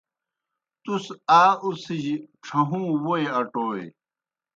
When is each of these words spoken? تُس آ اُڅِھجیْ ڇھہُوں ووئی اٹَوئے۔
تُس 0.83 1.05
آ 1.41 1.43
اُڅِھجیْ 1.67 2.15
ڇھہُوں 2.43 2.87
ووئی 3.03 3.25
اٹَوئے۔ 3.39 3.83